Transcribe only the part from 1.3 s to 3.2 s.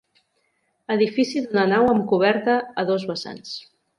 d'una nau amb coberta a dos